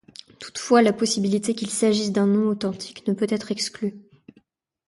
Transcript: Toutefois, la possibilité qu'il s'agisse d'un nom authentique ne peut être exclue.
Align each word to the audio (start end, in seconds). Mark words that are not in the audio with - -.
Toutefois, 0.39 0.81
la 0.81 0.93
possibilité 0.93 1.53
qu'il 1.53 1.69
s'agisse 1.69 2.11
d'un 2.11 2.25
nom 2.25 2.47
authentique 2.47 3.05
ne 3.05 3.13
peut 3.13 3.27
être 3.29 3.51
exclue. 3.51 3.93